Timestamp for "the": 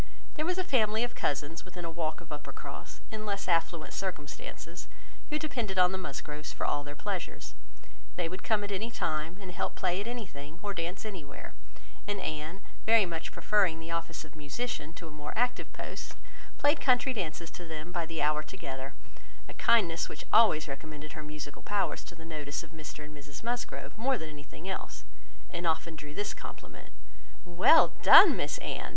5.91-5.99, 13.79-13.91, 18.07-18.23, 22.15-22.25